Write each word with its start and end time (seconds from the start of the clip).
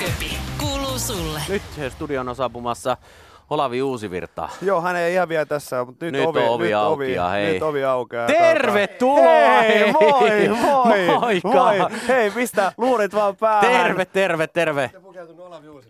Jääköpi 0.00 0.38
kuuluu 0.58 0.98
sulle. 0.98 1.40
Nyt 1.48 1.62
studion 1.92 2.28
on 2.28 2.36
saapumassa 2.36 2.96
Olavi 3.50 3.82
Uusivirta. 3.82 4.48
Joo, 4.62 4.80
hän 4.80 4.96
ei 4.96 5.14
ihan 5.14 5.28
vielä 5.28 5.44
tässä 5.46 5.84
mutta 5.84 6.04
nyt, 6.04 6.12
Nyt 6.12 6.26
ovi, 6.26 6.40
ovi 6.48 6.64
nyt 6.64 6.74
auki 6.74 6.94
ovi, 6.94 7.14
ja 7.14 7.28
hei. 7.28 7.52
Nyt 7.52 7.62
ovi 7.62 7.84
aukeaa. 7.84 8.26
Tervetuloa! 8.26 9.60
Hei, 9.60 9.92
moi, 9.92 10.48
moi, 10.48 11.06
Moikka! 11.06 11.48
moi. 11.48 11.78
Hei, 12.08 12.30
pistä 12.30 12.72
luurit 12.76 13.14
vaan 13.14 13.36
päähän. 13.36 13.70
Terve, 13.70 14.04
terve, 14.04 14.46
terve. 14.46 14.90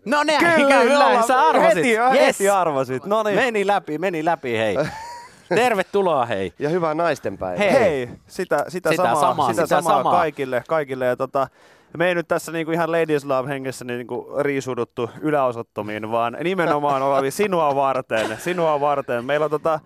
No 0.05 0.23
ne, 0.23 0.39
Kyllä, 0.39 0.81
kyllä, 0.83 1.23
sä 1.27 1.41
arvasit. 1.41 1.77
Heti, 1.77 1.95
Yes. 1.95 2.21
heti 2.27 2.49
arvasit. 2.49 3.05
No 3.05 3.23
niin. 3.23 3.37
Meni 3.37 3.67
läpi, 3.67 3.99
meni 3.99 4.25
läpi, 4.25 4.59
hei. 4.59 4.77
Tervetuloa, 5.49 6.27
hei. 6.27 6.53
Ja 6.59 6.69
hyvää 6.69 6.95
naistenpäivää. 6.95 7.59
Hei. 7.59 7.81
Hei, 7.81 8.09
sitä, 8.27 8.65
sitä, 8.69 8.91
Sitä 8.91 9.03
samaa, 9.03 9.21
samaa, 9.21 9.51
sitä, 9.51 9.63
sitä 9.67 9.83
samaa, 9.83 9.99
samaa. 9.99 10.13
kaikille. 10.13 10.63
kaikille. 10.69 11.07
Ja 11.07 11.17
tota, 11.17 11.49
me 11.97 12.09
ei 12.09 12.15
nyt 12.15 12.29
tässä 12.29 12.53
niinku 12.53 12.73
ihan 12.73 12.93
Ladies 12.93 13.25
Love 13.25 13.49
hengessä 13.49 13.85
niinku 13.85 14.29
riisuduttu 14.41 15.11
yläosattomiin, 15.21 16.11
vaan 16.11 16.37
nimenomaan 16.45 17.03
Olavi 17.03 17.31
sinua 17.41 17.75
varten. 17.75 18.37
Sinua 18.39 18.81
varten. 18.81 19.25
Meillä 19.25 19.45
on 19.45 19.51
tota, 19.51 19.81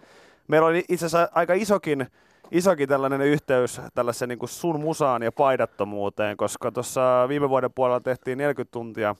meillä 0.48 0.68
oli 0.68 0.84
itse 0.88 1.06
asiassa 1.06 1.28
aika 1.34 1.54
isokin, 1.54 2.06
isokin 2.50 2.88
tällainen 2.88 3.20
yhteys 3.20 3.80
tällaiseen 3.94 4.28
niin 4.28 4.38
sun 4.44 4.80
musaan 4.80 5.22
ja 5.22 5.32
paidattomuuteen, 5.32 6.36
koska 6.36 6.72
tuossa 6.72 7.26
viime 7.28 7.48
vuoden 7.48 7.72
puolella 7.74 8.00
tehtiin 8.00 8.38
40 8.38 8.72
tuntia 8.72 9.16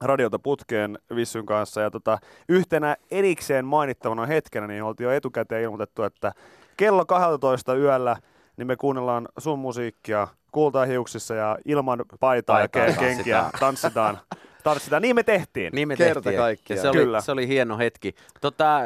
radiota 0.00 0.38
putkeen 0.38 0.98
Vissyn 1.14 1.46
kanssa 1.46 1.80
ja 1.80 1.90
tota, 1.90 2.18
yhtenä 2.48 2.96
erikseen 3.10 3.64
mainittavana 3.64 4.26
hetkenä 4.26 4.66
niin 4.66 4.82
oltiin 4.82 5.04
jo 5.04 5.12
etukäteen 5.12 5.62
ilmoitettu, 5.62 6.02
että 6.02 6.32
kello 6.76 7.06
12 7.06 7.74
yöllä 7.74 8.16
niin 8.56 8.66
me 8.66 8.76
kuunnellaan 8.76 9.28
sun 9.38 9.58
musiikkia 9.58 10.28
kultaa 10.52 10.84
hiuksissa 10.84 11.34
ja 11.34 11.58
ilman 11.64 12.04
paitaa 12.20 12.60
ja 12.60 12.66
ke- 12.66 12.98
kenkiä 12.98 13.44
tanssitaan. 13.60 14.18
tanssitaan. 14.64 15.02
Niin 15.02 15.14
me 15.16 15.22
tehtiin. 15.22 15.72
Niin 15.72 15.88
me 15.88 15.96
Kerta 15.96 16.20
tehtiin. 16.20 16.38
kaikkiaan. 16.40 16.76
Ja 16.76 16.82
se, 16.82 16.88
oli, 16.88 16.96
Kyllä. 16.98 17.20
se 17.20 17.32
oli 17.32 17.48
hieno 17.48 17.78
hetki. 17.78 18.14
Tota, 18.40 18.76
äh, 18.78 18.84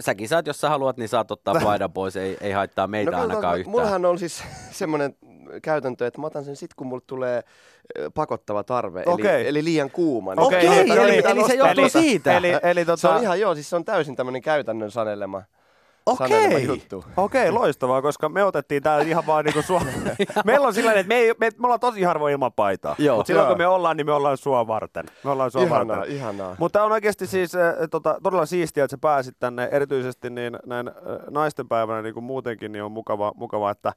säkin 0.00 0.28
saat, 0.28 0.46
jos 0.46 0.60
sä 0.60 0.68
haluat, 0.68 0.96
niin 0.96 1.08
saat 1.08 1.30
ottaa 1.30 1.54
paidan 1.64 1.92
pois. 1.92 2.16
Ei, 2.16 2.36
ei 2.40 2.52
haittaa 2.52 2.86
meitä 2.86 3.10
No, 3.10 3.20
ainakaan 3.20 3.58
yhtään. 3.58 3.70
Mullahan 3.70 4.04
on 4.04 4.18
siis 4.18 4.42
semmoinen 4.70 5.14
käytäntö, 5.62 6.06
että 6.06 6.20
mä 6.20 6.26
otan 6.26 6.44
sen 6.44 6.56
sit, 6.56 6.74
kun 6.74 6.86
mulle 6.86 7.02
tulee 7.06 7.42
ö, 7.98 8.10
pakottava 8.14 8.64
tarve, 8.64 9.02
Okei. 9.06 9.34
eli, 9.40 9.48
eli 9.48 9.64
liian 9.64 9.90
kuuma. 9.90 10.34
Niin 10.34 10.40
Okei, 10.46 10.58
ei 10.66 10.66
eli- 10.80 10.90
eli- 10.98 11.16
mitään 11.16 11.38
eli 11.38 11.46
se 11.46 11.54
johtuu 11.54 11.88
siitä. 11.88 12.36
Eli, 12.36 12.48
eli 12.62 12.84
tota, 12.84 12.96
Se 13.00 13.08
on 13.08 13.22
ihan 13.22 13.40
joo, 13.40 13.54
siis 13.54 13.70
se 13.70 13.76
on 13.76 13.84
täysin 13.84 14.16
tämmöinen 14.16 14.42
käytännön 14.42 14.90
sanelema, 14.90 15.42
Okei, 16.06 16.66
juttu. 16.66 17.04
okei, 17.16 17.50
loistavaa, 17.50 18.02
koska 18.02 18.28
me 18.28 18.44
otettiin 18.44 18.82
täällä 18.82 19.04
ihan 19.04 19.26
vaan 19.26 19.44
niinku 19.44 19.62
sua. 19.62 19.82
Meillä 20.44 20.66
on 20.66 20.74
sillä 20.74 20.92
että 20.92 21.08
me, 21.08 21.14
ei, 21.14 21.34
me, 21.40 21.50
me 21.58 21.66
ollaan 21.66 21.80
tosi 21.80 22.02
harvoin 22.02 22.32
ilman 22.32 22.52
paitaa. 22.52 22.94
Joo. 22.98 23.16
Mutta 23.16 23.26
silloin 23.26 23.44
Joo. 23.44 23.50
kun 23.54 23.58
me 23.58 23.66
ollaan, 23.66 23.96
niin 23.96 24.06
me 24.06 24.12
ollaan 24.12 24.36
sua 24.36 24.66
varten. 24.66 25.04
Me 25.24 25.30
ollaan 25.30 25.50
sua 25.50 25.62
Ihanaa, 25.62 25.96
varten. 25.96 26.16
ihanaa. 26.16 26.56
Mutta 26.58 26.84
on 26.84 26.92
oikeasti 26.92 27.26
siis 27.26 27.54
äh, 27.54 27.74
tota, 27.90 28.18
todella 28.22 28.46
siistiä, 28.46 28.84
että 28.84 28.92
sä 28.96 28.98
pääsit 29.00 29.36
tänne 29.40 29.68
erityisesti 29.72 30.30
niin 30.30 30.58
näin 30.66 30.88
äh, 30.88 30.94
naistenpäivänä 31.30 32.02
niin 32.02 32.14
kuin 32.14 32.24
muutenkin, 32.24 32.72
niin 32.72 32.82
on 32.82 32.92
mukava, 32.92 33.32
mukava, 33.36 33.70
että 33.70 33.92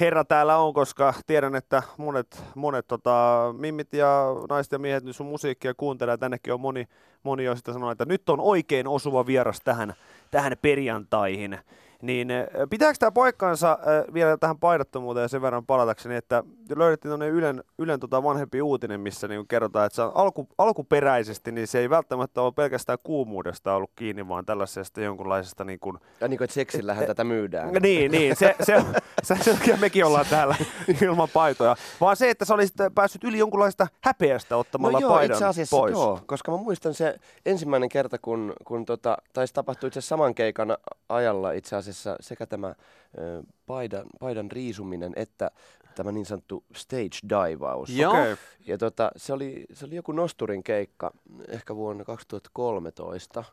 herra 0.00 0.24
täällä 0.24 0.56
on, 0.56 0.74
koska 0.74 1.14
tiedän, 1.26 1.54
että 1.54 1.82
monet, 1.96 2.42
monet 2.54 2.86
tota, 2.88 3.54
mimmit 3.58 3.92
ja 3.92 4.26
naiset 4.48 4.72
ja 4.72 4.78
miehet 4.78 5.04
nyt 5.04 5.16
sun 5.16 5.26
musiikkia 5.26 5.74
kuuntelee, 5.74 6.16
tännekin 6.16 6.52
on 6.52 6.60
moni, 6.60 6.88
moni 7.22 7.44
jo 7.44 7.56
sitä 7.56 7.72
sanonut, 7.72 7.92
että 7.92 8.04
nyt 8.04 8.28
on 8.28 8.40
oikein 8.40 8.88
osuva 8.88 9.26
vieras 9.26 9.60
tähän, 9.64 9.94
tähän 10.30 10.52
perjantaihin. 10.62 11.58
Niin 12.02 12.28
pitääkö 12.70 12.96
tämä 12.98 13.10
paikkaansa 13.10 13.72
äh, 13.72 14.14
vielä 14.14 14.36
tähän 14.36 14.58
paidattomuuteen 14.58 15.28
sen 15.28 15.42
verran 15.42 15.66
palatakseni, 15.66 16.14
että 16.14 16.44
löydettiin 16.76 17.10
tuonne 17.10 17.28
Ylen, 17.28 17.64
Ylen 17.78 18.00
tota 18.00 18.22
vanhempi 18.22 18.62
uutinen, 18.62 19.00
missä 19.00 19.28
niin 19.28 19.48
kerrotaan, 19.48 19.86
että 19.86 19.96
se 19.96 20.02
on 20.02 20.12
alku, 20.14 20.48
alkuperäisesti, 20.58 21.52
niin 21.52 21.66
se 21.66 21.78
ei 21.78 21.90
välttämättä 21.90 22.42
ole 22.42 22.52
pelkästään 22.52 22.98
kuumuudesta 23.02 23.74
ollut 23.74 23.90
kiinni, 23.96 24.28
vaan 24.28 24.46
tällaisesta 24.46 25.00
jonkunlaisesta 25.00 25.64
niin 25.64 25.78
kuin, 25.78 25.98
Ja 26.20 26.28
niin 26.28 26.38
kuin, 26.38 26.44
että 26.44 26.54
seksillähän 26.54 27.06
tätä 27.06 27.24
myydään. 27.24 27.72
niin, 27.82 28.10
niin, 28.10 28.36
se, 28.36 28.56
se, 28.62 28.64
se, 28.64 28.84
se 29.24 29.34
takia 29.52 29.76
mekin 29.76 30.04
ollaan 30.04 30.26
täällä 30.30 30.56
ilman 31.02 31.28
paitoja, 31.32 31.76
vaan 32.00 32.16
se, 32.16 32.30
että 32.30 32.44
sä 32.44 32.54
olisit 32.54 32.74
päässyt 32.94 33.24
yli 33.24 33.38
jonkunlaista 33.38 33.86
häpeästä 34.00 34.56
ottamalla 34.56 35.00
No 35.00 35.02
joo, 35.02 35.10
paidan 35.14 35.34
itse 35.34 35.44
asiassa 35.44 35.76
pois. 35.76 35.92
joo, 35.92 36.20
koska 36.26 36.50
mä 36.50 36.56
muistan 36.56 36.94
se 36.94 37.16
ensimmäinen 37.46 37.88
kerta, 37.88 38.18
kun, 38.18 38.52
kun 38.64 38.84
tota, 38.84 39.16
taisi 39.32 39.54
tapahtua 39.54 39.86
itse 39.86 39.98
asiassa 39.98 40.14
saman 40.14 40.34
keikan 40.34 40.76
ajalla 41.08 41.52
itse 41.52 41.76
asiassa 41.76 42.16
sekä 42.20 42.46
tämä 42.46 42.74
ö, 43.18 43.42
paidan, 43.66 44.06
paidan 44.20 44.50
riisuminen 44.50 45.12
että 45.16 45.50
tämä 45.94 46.12
niin 46.12 46.26
sanottu 46.26 46.64
stage 46.76 47.18
divaus. 47.28 47.90
Joo. 47.90 48.12
Okei. 48.12 48.36
Ja 48.66 48.78
tota, 48.78 49.10
se, 49.16 49.32
oli, 49.32 49.64
se 49.72 49.86
oli 49.86 49.96
joku 49.96 50.12
nosturin 50.12 50.62
keikka 50.62 51.10
ehkä 51.48 51.76
vuonna 51.76 52.04
2013 52.04 53.44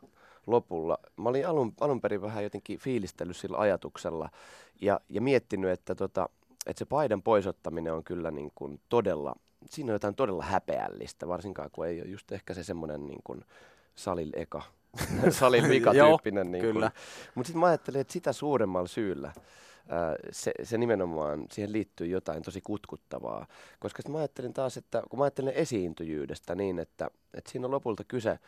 lopulla. 0.46 0.98
Mä 1.16 1.28
olin 1.28 1.46
alun, 1.46 1.72
alun 1.80 2.00
perin 2.00 2.22
vähän 2.22 2.44
jotenkin 2.44 2.78
fiilistellyt 2.78 3.36
sillä 3.36 3.58
ajatuksella 3.58 4.28
ja, 4.80 5.00
ja 5.08 5.20
miettinyt, 5.20 5.70
että, 5.70 5.94
tota, 5.94 6.28
että 6.66 6.78
se 6.78 6.84
paidan 6.84 7.22
poisottaminen 7.22 7.92
on 7.92 8.04
kyllä 8.04 8.30
niin 8.30 8.52
kuin 8.54 8.80
todella, 8.88 9.34
siinä 9.70 9.90
on 9.90 9.94
jotain 9.94 10.14
todella 10.14 10.44
häpeällistä, 10.44 11.28
varsinkaan 11.28 11.70
kun 11.72 11.86
ei 11.86 12.00
ole 12.00 12.08
just 12.08 12.32
ehkä 12.32 12.54
se 12.54 12.64
semmoinen 12.64 13.06
niin 13.06 13.20
kuin 13.24 13.44
salin 13.94 14.30
eka, 14.34 14.62
salin 15.30 15.68
vika 15.68 15.92
tyyppinen. 15.92 16.52
Niin 16.52 16.62
kyllä. 16.62 16.90
Mutta 17.34 17.46
sitten 17.46 17.60
mä 17.60 17.66
ajattelin, 17.66 18.00
että 18.00 18.12
sitä 18.12 18.32
suuremmalla 18.32 18.88
syyllä 18.88 19.32
ää, 19.88 20.16
se, 20.30 20.52
se 20.62 20.78
nimenomaan, 20.78 21.46
siihen 21.52 21.72
liittyy 21.72 22.06
jotain 22.06 22.42
tosi 22.42 22.60
kutkuttavaa. 22.60 23.46
Koska 23.80 24.02
mä 24.08 24.18
ajattelin 24.18 24.52
taas, 24.52 24.76
että 24.76 25.02
kun 25.10 25.18
mä 25.18 25.24
ajattelen 25.24 25.54
esiintyjyydestä 25.54 26.54
niin, 26.54 26.78
että, 26.78 27.10
että 27.34 27.50
siinä 27.50 27.66
on 27.66 27.70
lopulta 27.70 28.04
kyse 28.04 28.38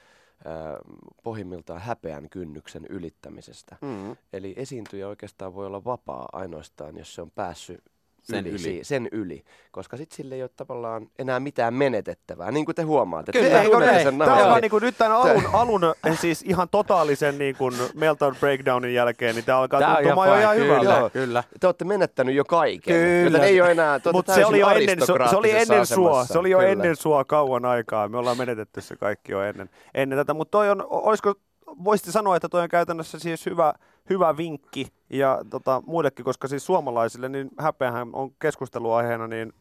pohjimmiltaan 1.23 1.81
häpeän 1.81 2.31
kynnyksen 2.31 2.87
ylittämisestä. 2.89 3.77
Mm. 3.81 4.17
Eli 4.33 4.55
esiintyjä 4.57 5.09
oikeastaan 5.09 5.55
voi 5.55 5.67
olla 5.67 5.85
vapaa 5.85 6.29
ainoastaan, 6.33 6.97
jos 6.97 7.15
se 7.15 7.23
on 7.23 7.31
päässyt 7.31 7.83
Sen 8.25 8.47
yli, 8.47 8.51
yli. 8.51 8.59
si- 8.59 8.81
sen 8.83 9.09
yli. 9.13 9.45
Koska 9.71 9.97
sitten 9.97 10.17
sille 10.17 10.35
ei 10.35 10.43
ole 10.43 10.51
tavallaan 10.57 11.07
enää 11.19 11.41
mitään 11.41 11.75
menetettävää, 11.75 12.51
niin 12.51 12.65
kuin 12.65 12.75
te 12.75 12.83
huomaatte. 12.83 13.33
Kyllä, 13.33 13.49
te 13.49 13.65
tunnette 13.65 13.93
näin? 13.93 14.03
sen 14.05 14.19
Tämä 14.19 14.49
vaan 14.49 14.61
niin 14.61 14.71
kuin 14.71 14.83
nyt 14.83 14.99
tämän 14.99 15.17
alun, 15.17 15.43
alun 15.53 15.81
eh, 16.07 16.19
siis 16.21 16.43
ihan 16.43 16.69
totaalisen 16.69 17.39
niin 17.39 17.57
kuin 17.57 17.75
meltdown 17.95 18.37
breakdownin 18.41 18.95
jälkeen, 18.95 19.35
niin 19.35 19.45
tämä 19.45 19.59
alkaa 19.59 19.81
on 19.81 19.97
tuntumaan 19.97 20.29
jo 20.29 20.39
ihan 20.39 20.57
kyllä, 20.57 20.75
hyvältä. 20.81 20.99
Joo. 20.99 21.11
Kyllä. 21.11 21.45
Te 21.61 21.67
olette 21.67 21.85
menettänyt 21.85 22.35
jo 22.35 22.45
kaiken. 22.45 22.95
Kyllä. 22.95 23.39
Joten 23.39 23.49
ei 23.49 23.61
ole 23.61 23.71
enää, 23.71 24.01
Mutta 24.13 24.35
se 24.35 24.47
oli 24.47 24.61
jo 24.61 24.69
ennen, 24.69 25.01
se, 25.01 25.07
se 25.31 25.37
oli 25.37 25.51
ennen 25.51 25.87
sua, 25.87 26.25
se 26.25 26.39
oli 26.39 26.51
jo 26.51 26.59
Kyllä. 26.59 26.73
ennen 26.73 26.97
sua 26.97 27.25
kauan 27.25 27.65
aikaa. 27.65 28.09
Me 28.09 28.19
ollaan 28.19 28.39
menetetty 28.39 28.81
se 28.81 28.97
kaikki 28.97 29.33
jo 29.33 29.43
ennen, 29.43 29.71
ennen 29.95 30.19
tätä. 30.19 30.35
Mutta 30.35 30.51
toi 30.51 30.71
on, 30.71 30.85
olisiko, 30.89 31.35
voisitte 31.85 32.13
sanoa, 32.13 32.37
että 32.37 32.49
toi 32.49 32.63
on 32.63 32.69
käytännössä 32.69 33.19
siis 33.19 33.47
hyvä, 33.47 33.75
hyvä 34.11 34.37
vinkki 34.37 34.87
ja 35.11 35.39
tota, 35.51 35.83
muillekin, 35.87 36.25
koska 36.25 36.49
siis 36.49 36.67
suomalaisille 36.67 37.29
niin 37.29 37.51
häpeähän 37.59 38.09
on 38.13 38.31
keskusteluaiheena 38.39 39.27
niin 39.27 39.53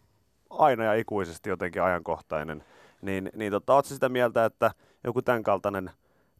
aina 0.50 0.84
ja 0.84 0.94
ikuisesti 0.94 1.50
jotenkin 1.50 1.82
ajankohtainen. 1.82 2.64
Niin, 3.02 3.32
niin 3.36 3.52
tota, 3.52 3.74
ootko 3.74 3.94
sitä 3.94 4.10
mieltä, 4.10 4.46
että 4.46 4.72
joku 5.04 5.22
tämän 5.22 5.44
kaltainen 5.44 5.92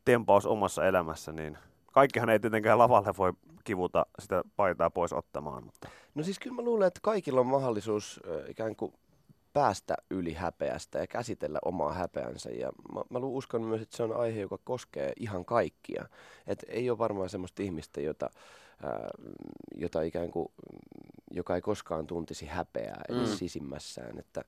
tempaus 0.06 0.46
omassa 0.46 0.86
elämässä, 0.86 1.32
niin 1.32 1.58
kaikkihan 1.92 2.30
ei 2.30 2.40
tietenkään 2.40 2.78
lavalle 2.78 3.14
voi 3.18 3.34
kivuta 3.64 4.06
sitä 4.20 4.44
paitaa 4.56 4.90
pois 4.90 5.14
ottamaan. 5.14 5.64
Mutta. 5.64 5.90
No 6.16 6.24
siis 6.24 6.40
kyllä 6.40 6.56
mä 6.56 6.62
luulen, 6.62 6.88
että 6.88 7.00
kaikilla 7.04 7.40
on 7.40 7.48
mahdollisuus 7.48 8.20
ikään 8.50 8.76
kuin 8.76 8.94
päästä 9.54 9.96
yli 10.10 10.34
häpeästä 10.34 11.00
ja 11.00 11.08
käsitellä 11.08 11.60
omaa 11.66 11.94
häpeänsä. 11.94 12.50
Ja 12.50 12.72
mä, 12.94 13.02
mä 13.10 13.20
uskon 13.20 13.62
myös, 13.62 13.82
että 13.82 13.98
se 13.98 14.04
on 14.04 14.16
aihe, 14.16 14.40
joka 14.40 14.58
koskee 14.64 15.14
ihan 15.20 15.46
kaikkia. 15.46 16.06
Et 16.48 16.66
ei 16.68 16.90
ole 16.90 16.98
varmaan 16.98 17.30
semmoista 17.30 17.64
ihmistä, 17.64 18.02
jota, 18.02 18.30
ää, 18.84 19.10
jota 19.76 20.02
ikään 20.02 20.32
kuin, 20.32 20.48
joka 21.32 21.56
ei 21.56 21.62
koskaan 21.62 22.08
tuntisi 22.08 22.46
häpeää 22.46 23.02
edes 23.10 23.30
Mm. 23.30 23.36
sisimmässään. 23.36 24.20
Että, 24.20 24.44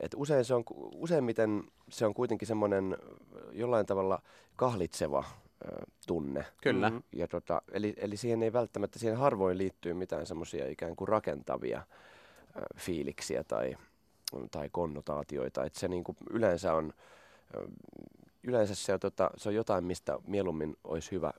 et 0.00 0.12
usein 0.16 0.44
se 0.44 0.54
on, 0.54 0.64
useimmiten 0.94 1.62
se 1.88 2.06
on 2.06 2.14
kuitenkin 2.14 2.48
semmoinen 2.48 2.96
jollain 3.52 3.86
tavalla 3.86 4.22
kahlitseva 4.56 5.24
tunne. 6.06 6.44
Kyllä. 6.62 6.90
Mhm. 6.90 6.98
Ja 7.12 7.28
tota, 7.28 7.62
eli, 7.72 7.94
eli 7.96 8.16
siihen 8.16 8.42
ei 8.42 8.52
välttämättä, 8.52 8.98
siihen 8.98 9.18
harvoin 9.18 9.58
liittyy 9.58 9.94
mitään 9.94 10.26
semmoisia 10.26 10.68
ikään 10.68 10.96
kuin 10.96 11.08
rakentavia 11.08 11.82
ö, 12.56 12.60
fiiliksiä 12.76 13.44
tai, 13.44 13.76
tai 14.50 14.68
konnotaatioita. 14.72 15.64
Että 15.64 15.80
se 15.80 15.88
niin 15.88 16.04
kuin 16.04 16.16
yleensä 16.30 16.74
on, 16.74 16.92
yleensä 18.42 18.74
se 18.74 18.92
on, 18.94 19.00
tota, 19.00 19.30
se 19.36 19.48
on 19.48 19.54
jotain, 19.54 19.84
mistä 19.84 20.18
mieluummin 20.26 20.76
olisi 20.84 21.10
hyvä 21.10 21.32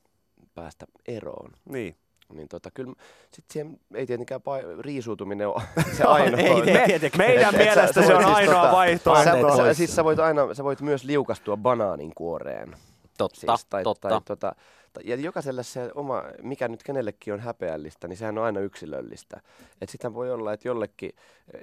päästä 0.55 0.85
eroon. 1.07 1.51
Niin. 1.69 1.95
Niin 2.33 2.47
tota, 2.47 2.71
kyllä 2.73 2.93
sit 3.33 3.45
siihen 3.51 3.79
ei 3.93 4.05
tietenkään 4.07 4.41
pa- 4.41 4.81
riisuutuminen 4.81 5.47
ole 5.47 5.61
se 5.97 6.03
ainoa. 6.03 6.39
ei 6.39 6.55
Me, 6.55 6.83
tietenkään. 6.85 7.17
meidän 7.27 7.55
Et- 7.55 7.61
et 7.61 7.67
sä- 7.67 7.73
mielestä 7.75 8.01
se 8.01 8.15
on 8.15 8.23
siis 8.23 8.35
ainoa 8.35 8.67
tota- 8.67 8.71
vaihtoehto. 8.71 9.49
Sä, 9.57 9.63
sä, 9.63 9.73
siis 9.73 9.95
sä 9.95 10.03
voit 10.03 10.19
aina, 10.19 10.53
sä 10.53 10.63
voit 10.63 10.81
myös 10.81 11.03
liukastua 11.03 11.57
banaanin 11.57 12.11
kuoreen. 12.15 12.75
Totta, 13.17 13.39
Siis, 13.39 13.65
tai, 13.69 13.83
totta. 13.83 14.09
Tai, 14.09 14.21
tota, 14.25 14.55
Ja 15.03 15.15
jokaiselle 15.15 15.63
se 15.63 15.91
oma, 15.95 16.23
mikä 16.41 16.67
nyt 16.67 16.83
kenellekin 16.83 17.33
on 17.33 17.39
häpeällistä, 17.39 18.07
niin 18.07 18.17
sehän 18.17 18.37
on 18.37 18.43
aina 18.43 18.59
yksilöllistä. 18.59 19.41
Että 19.81 19.91
sitähän 19.91 20.13
voi 20.13 20.31
olla, 20.31 20.53
että 20.53 20.67
jollekin 20.67 21.11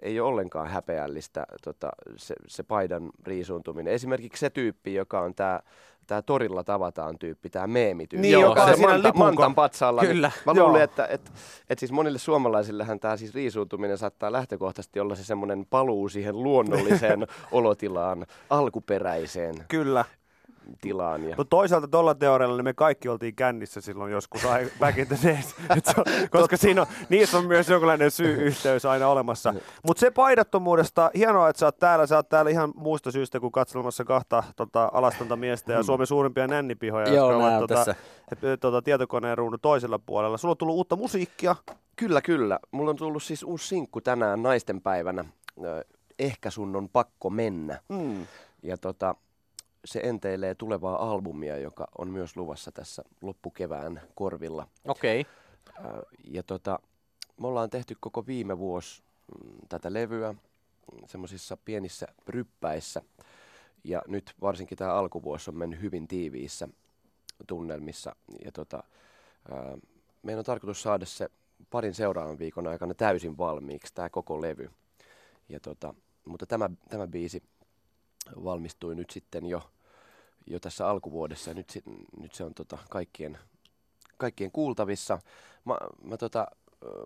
ei 0.03 0.21
ole 0.21 0.29
ollenkaan 0.29 0.69
häpeällistä 0.69 1.47
tota, 1.65 1.91
se, 2.17 2.35
se 2.47 2.63
paidan 2.63 3.11
riisuuntuminen. 3.27 3.93
Esimerkiksi 3.93 4.41
se 4.41 4.51
tyyppi, 4.51 4.95
joka 4.95 5.21
on 5.21 5.35
tämä 5.35 5.61
tämä 6.09 6.23
torilla 6.23 6.65
tavataan 6.65 7.19
tyyppi, 7.19 7.51
tämä 7.51 7.67
meemityyppi. 7.67 8.29
Niin, 8.29 8.41
joka 8.41 8.65
se 8.65 8.71
on 8.71 8.77
siinä 8.77 8.93
Manta, 8.93 9.13
Mantan 9.13 9.51
ko- 9.51 9.55
patsaalla. 9.55 10.01
Kyllä. 10.01 10.29
Niin 10.35 10.43
mä 10.47 10.53
Joo. 10.57 10.67
luulen, 10.67 10.83
että 10.83 11.07
et, 11.11 11.33
et 11.71 11.79
siis 11.79 11.93
monille 11.93 12.19
suomalaisillehän 12.19 13.01
tämä 13.01 13.17
siis 13.17 13.35
riisuuntuminen 13.35 13.99
saattaa 13.99 14.33
lähtökohtaisesti 14.33 15.01
olla 15.01 15.15
se 15.15 15.25
semmoinen 15.25 15.67
paluu 15.71 16.09
siihen 16.09 16.43
luonnolliseen 16.43 17.27
olotilaan, 17.53 18.27
alkuperäiseen 18.51 19.55
Kyllä. 19.69 20.05
Tilaan. 20.81 21.25
Ja... 21.29 21.37
Mutta 21.37 21.51
toisaalta 21.51 21.89
tuolla 21.89 22.15
teorialla 22.15 22.57
niin 22.57 22.65
me 22.65 22.75
kaikki 22.75 23.09
oltiin 23.09 23.35
kännissä 23.35 23.81
silloin 23.81 24.13
joskus 24.13 24.43
back 24.81 24.99
in 24.99 25.07
the 25.07 25.19
days, 25.25 25.57
koska 26.31 26.57
siinä 26.57 26.81
on, 26.81 26.87
niissä 27.09 27.39
on 27.39 27.47
myös 27.47 27.69
jonkinlainen 27.69 28.11
syy-yhteys 28.11 28.85
aina 28.85 29.09
olemassa. 29.09 29.55
Mutta 29.87 30.01
se 30.01 30.11
paidattomuudesta, 30.11 31.11
hienoa, 31.15 31.49
että 31.49 31.61
sä 31.61 31.67
oot 31.67 31.79
täällä, 31.79 32.07
sä 32.07 32.17
oot 32.17 32.29
täällä 32.29 32.51
ihan 32.51 32.73
muusta 32.77 33.11
syystä 33.11 33.41
kuin 33.41 33.53
katselemassa 33.53 34.05
kahta 34.05 34.43
tota, 34.57 34.91
alastonta 34.93 35.37
miestä 35.37 35.73
ja 35.73 35.83
Suomen 35.83 36.07
suurimpia 36.07 36.47
nännipihoja, 36.47 37.09
Joo, 37.09 37.33
jotka 37.33 37.47
ovat 37.47 37.61
tota, 37.61 37.95
tota, 38.61 38.83
tietokoneen 38.83 39.39
ruudun 39.39 39.61
toisella 39.63 39.99
puolella. 39.99 40.37
Sulla 40.37 40.53
on 40.53 40.59
tullut 40.59 40.77
uutta 40.77 40.97
musiikkia. 40.97 41.57
Kyllä, 41.97 42.21
kyllä. 42.21 42.59
Mulla 42.71 42.91
on 42.91 42.97
tullut 42.97 43.23
siis 43.23 43.43
uusi 43.43 43.69
sinkku 43.69 44.01
tänään 44.01 44.43
naisten 44.43 44.81
päivänä. 44.81 45.25
Ö, 45.65 45.85
Ehkä 46.19 46.51
sun 46.51 46.77
on 46.77 46.89
pakko 46.89 47.31
mennä. 47.31 47.81
Mm. 47.89 48.27
Ja 48.63 48.77
tota, 48.77 49.15
se 49.89 50.01
enteilee 50.03 50.55
tulevaa 50.55 51.11
albumia, 51.11 51.59
joka 51.59 51.89
on 51.99 52.09
myös 52.11 52.37
luvassa 52.37 52.73
tässä 52.73 53.03
loppukevään 53.23 54.03
korvilla. 54.15 54.69
Okei. 54.85 55.27
Ö, 55.79 56.03
Ja 56.25 56.43
tota, 56.43 56.79
me 57.41 57.47
ollaan 57.47 57.71
tehty 57.71 57.97
koko 58.01 58.27
viime 58.27 58.59
vuosi 58.59 59.03
mm, 59.45 59.51
tätä 59.69 59.93
levyä 59.93 60.35
semmoisissa 61.07 61.57
pienissä 61.65 62.07
ryppäissä. 62.29 63.03
Ja 63.85 64.03
nyt 64.07 64.35
varsinkin 64.41 64.79
tämä 64.79 64.93
alkuvuosi 64.95 65.51
on 65.51 65.57
mennyt 65.57 65.81
hyvin 65.81 66.09
tiiviissä 66.09 66.69
tunnelmissa. 67.47 68.17
Ja 68.45 68.53
tota, 68.53 68.83
ö, 69.53 69.79
meidän 70.23 70.39
on 70.39 70.45
tarkoitus 70.45 70.83
saada 70.83 71.07
se 71.07 71.29
parin 71.71 71.95
seuraavan 71.95 72.39
viikon 72.39 72.67
aikana 72.67 72.95
täysin 72.95 73.39
valmiiksi, 73.39 73.95
tämä 73.95 74.09
koko 74.09 74.41
levy. 74.41 74.71
Ja 75.49 75.61
tota, 75.61 75.95
mutta 76.25 76.47
tämä, 76.47 76.71
tämä 76.89 77.07
biisi 77.07 77.43
valmistui 78.45 78.95
nyt 78.95 79.11
sitten 79.11 79.47
jo, 79.47 79.71
jo 80.47 80.61
tässä 80.61 80.89
alkuvuodessa. 80.89 81.55
Nyt, 81.55 81.83
nyt 82.21 82.35
se 82.35 82.45
on 82.45 82.55
tota 82.55 82.79
kaikkien, 82.91 83.39
kaikkien 84.17 84.51
kuultavissa. 84.53 85.19
Mä, 85.65 85.77
mä 86.03 86.17
tota, 86.17 86.47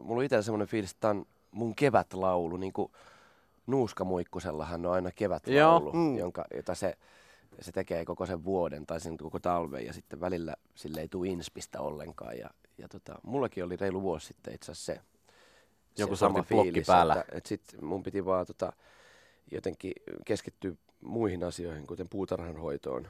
mulla 0.02 0.18
on 0.18 0.24
itsellä 0.24 0.42
semmoinen 0.42 0.68
fiilis, 0.68 0.90
että 0.90 1.00
tämä 1.00 1.10
on 1.10 1.26
mun 1.50 1.74
kevätlaulu, 1.74 2.56
niin 2.56 2.72
kuin 2.72 2.92
Nuuska 3.66 4.04
Muikkusellahan 4.04 4.86
on 4.86 4.92
aina 4.92 5.10
kevätlaulu, 5.10 5.84
Joo. 5.84 5.92
Mm. 5.92 6.18
jonka, 6.18 6.44
jota 6.54 6.74
se, 6.74 6.98
se 7.60 7.72
tekee 7.72 8.04
koko 8.04 8.26
sen 8.26 8.44
vuoden 8.44 8.86
tai 8.86 9.00
sen 9.00 9.16
koko 9.16 9.38
talven 9.38 9.86
ja 9.86 9.92
sitten 9.92 10.20
välillä 10.20 10.56
sille 10.74 11.00
ei 11.00 11.08
tule 11.08 11.28
inspistä 11.28 11.80
ollenkaan. 11.80 12.38
Ja, 12.38 12.50
ja 12.78 12.88
tota, 12.88 13.14
mullakin 13.22 13.64
oli 13.64 13.76
reilu 13.76 14.02
vuosi 14.02 14.26
sitten 14.26 14.54
itse 14.54 14.72
asiassa 14.72 14.92
se, 14.92 15.00
Joku 15.98 16.16
se 16.16 16.20
sama 16.20 16.42
fiilis, 16.42 16.86
päällä. 16.86 17.14
Että, 17.14 17.36
että 17.36 17.48
sit 17.48 17.62
mun 17.82 18.02
piti 18.02 18.24
vaan 18.24 18.46
tota, 18.46 18.72
jotenkin 19.50 19.92
keskittyä 20.24 20.72
muihin 21.02 21.44
asioihin, 21.44 21.86
kuten 21.86 22.08
puutarhanhoitoon. 22.08 23.08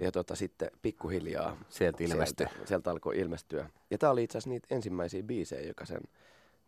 ja 0.00 0.12
tota, 0.12 0.34
sitten 0.34 0.70
pikkuhiljaa 0.82 1.56
Sieltä. 1.68 1.98
Sieltä, 2.48 2.66
sieltä 2.68 2.90
alkoi 2.90 3.18
ilmestyä. 3.18 3.70
Ja 3.90 3.98
tämä 3.98 4.12
oli 4.12 4.22
itse 4.24 4.38
asiassa 4.38 4.50
niitä 4.50 4.74
ensimmäisiä 4.74 5.22
biisejä, 5.22 5.68
joka 5.68 5.84
sen 5.84 6.00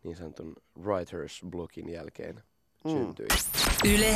niin 0.03 0.15
sanotun 0.15 0.55
writers 0.81 1.41
blogin 1.49 1.89
jälkeen 1.89 2.43
Mm. 2.83 2.91
syntyi. 2.91 3.27
Yle 3.85 4.15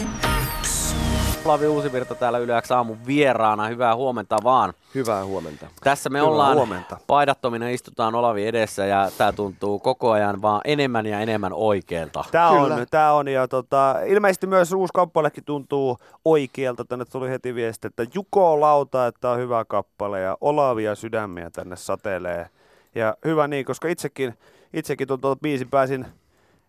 Lavi 1.46 1.68
Uusivirta 1.68 2.16
täällä 2.16 2.38
Yle 2.38 2.62
X 2.62 2.72
aamun 2.72 2.98
vieraana. 3.08 3.68
Hyvää 3.68 3.96
huomenta 3.96 4.38
vaan. 4.44 4.74
Hyvää 4.96 5.26
huomenta. 5.26 5.68
Tässä 5.84 6.10
me 6.10 6.20
Hyvää 6.20 6.32
ollaan 6.32 6.56
huomenta. 6.56 6.98
paidattomina, 7.08 7.70
istutaan 7.70 8.16
Olavi 8.16 8.48
edessä 8.48 8.86
ja 8.86 9.12
tämä 9.18 9.32
tuntuu 9.32 9.80
koko 9.80 10.12
ajan 10.12 10.42
vaan 10.42 10.62
enemmän 10.66 11.06
ja 11.06 11.20
enemmän 11.20 11.54
oikealta. 11.54 12.24
Tämä 12.32 12.50
on, 12.50 12.72
Kyllä. 12.72 12.86
tää 12.86 13.14
on, 13.14 13.28
ja 13.28 13.48
tota, 13.48 13.96
ilmeisesti 14.06 14.48
myös 14.48 14.72
uusi 14.74 14.92
kappalekin 14.94 15.44
tuntuu 15.44 15.98
oikealta. 16.26 16.86
Tänne 16.86 17.06
tuli 17.06 17.30
heti 17.30 17.56
viesti, 17.56 17.88
että 17.88 18.06
Juko 18.14 18.62
Lauta, 18.62 19.08
että 19.08 19.30
on 19.30 19.40
hyvä 19.40 19.66
kappale 19.66 20.20
ja 20.22 20.38
Olavia 20.42 20.96
sydämiä 20.96 21.50
tänne 21.50 21.76
satelee. 21.76 22.50
Ja 22.96 23.16
hyvä 23.26 23.48
niin, 23.48 23.66
koska 23.66 23.88
itsekin, 23.88 24.34
itsekin 24.74 25.08
tuon 25.08 25.40
biisin 25.42 25.70
pääsin 25.70 26.06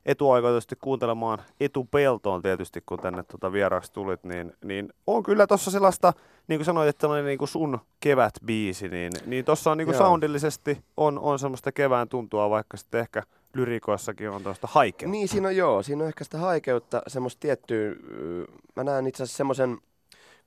etuoikeutusti 0.08 0.76
kuuntelemaan 0.76 1.38
etupeltoon 1.60 2.42
tietysti, 2.42 2.82
kun 2.86 2.98
tänne 2.98 3.22
tuota 3.22 3.52
vieraaksi 3.52 3.92
tulit, 3.92 4.24
niin, 4.24 4.52
niin 4.64 4.92
on 5.06 5.22
kyllä 5.22 5.46
tuossa 5.46 5.70
sellaista, 5.70 6.12
niin 6.48 6.58
kuin 6.58 6.64
sanoit, 6.64 6.88
että 6.88 7.00
tämmöinen 7.00 7.26
niin 7.26 7.38
kuin 7.38 7.48
sun 7.48 7.78
kevätbiisi, 8.00 8.88
niin, 8.88 9.12
niin 9.26 9.44
tuossa 9.44 9.70
on 9.70 9.78
niin 9.78 9.86
kuin 9.86 9.94
Joo. 9.94 10.06
soundillisesti 10.06 10.78
on, 10.96 11.18
on 11.18 11.38
semmoista 11.38 11.72
kevään 11.72 12.08
tuntua, 12.08 12.50
vaikka 12.50 12.76
sitten 12.76 13.00
ehkä 13.00 13.22
lyrikoissakin 13.54 14.30
on 14.30 14.42
tuosta 14.42 14.68
haikeutta. 14.70 15.12
Niin, 15.12 15.28
siinä 15.28 15.48
on 15.48 15.56
joo, 15.56 15.82
siinä 15.82 16.02
on 16.02 16.08
ehkä 16.08 16.24
sitä 16.24 16.38
haikeutta, 16.38 17.02
semmoista 17.06 17.40
tiettyä, 17.40 17.94
mä 18.76 18.84
näen 18.84 19.06
itse 19.06 19.22
asiassa 19.22 19.36
semmoisen, 19.36 19.78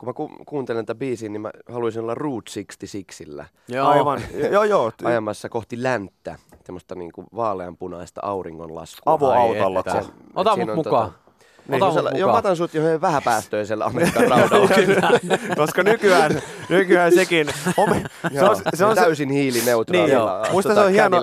kun 0.02 0.10
mä 0.10 0.14
ku, 0.14 0.30
kuuntelen 0.46 0.86
tätä 0.86 0.98
biisiä, 1.00 1.30
niin 1.30 1.42
mä 1.42 1.52
haluaisin 1.70 2.02
olla 2.02 2.16
Route 2.16 2.52
66 2.80 3.24
Joo. 3.68 3.88
Aivan, 3.88 4.22
joo 4.54 4.64
joo. 4.64 4.92
ajamassa 5.04 5.50
kohti 5.50 5.84
länttä, 5.84 6.36
semmoista 6.66 6.96
niinku 6.96 7.24
vaaleanpunaista 7.36 8.22
auringonlaskua. 8.24 9.14
Avoautolla. 9.14 9.84
Se- 9.92 10.12
Ota 10.36 10.58
mut 10.58 10.76
mukaan. 10.76 11.10
tota- 11.12 11.31
Ota 11.74 11.86
Niin, 12.02 12.04
mut 12.04 12.20
joo, 12.20 12.32
mä 12.32 12.38
otan 12.38 12.56
sut 12.58 12.74
johon 12.74 13.02
vähäpäästöisellä 13.02 13.86
Amerikan 13.86 14.28
raudalla. 14.32 14.70
Koska 15.58 15.84
nykyään, 15.84 16.42
nykyään 16.70 17.12
sekin, 17.16 17.48
omi, 17.78 18.04
se 18.34 18.44
on, 18.44 18.56
se 18.74 18.86
on 18.86 18.96
se, 18.96 19.02
täysin 19.02 19.30
hiilineutraalilla. 19.30 20.08
Niin, 20.08 20.46
joo. 20.46 20.46
Musta 20.52 20.74
se 20.74 20.80
on 20.80 20.92
hieno- 20.92 21.18